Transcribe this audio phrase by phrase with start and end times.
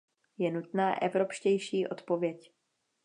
[0.37, 2.51] Je nutná evropštější odpověď.